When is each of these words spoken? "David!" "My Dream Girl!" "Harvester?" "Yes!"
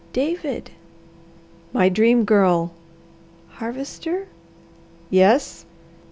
"David!" 0.13 0.71
"My 1.73 1.87
Dream 1.87 2.25
Girl!" 2.25 2.71
"Harvester?" 3.59 4.25
"Yes!" 5.11 5.65